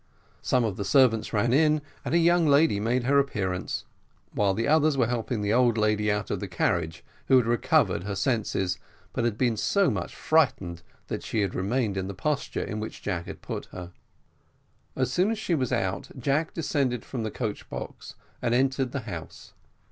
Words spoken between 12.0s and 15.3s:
the posture in which Jack had put her. As soon